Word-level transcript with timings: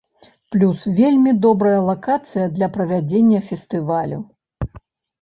Плюс, 0.53 0.79
вельмі 0.99 1.33
добрая 1.43 1.75
лакацыя 1.91 2.49
для 2.57 2.73
правядзення 2.81 3.39
фестывалю. 3.55 4.19